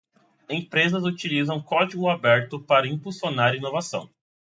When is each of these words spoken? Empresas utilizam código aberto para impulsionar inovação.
Empresas 0.49 1.03
utilizam 1.03 1.61
código 1.61 2.09
aberto 2.09 2.59
para 2.63 2.87
impulsionar 2.87 3.53
inovação. 3.53 4.09